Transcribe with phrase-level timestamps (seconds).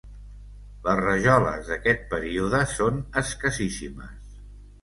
[0.87, 4.37] Les rajoles d'aquest període són escassíssimes.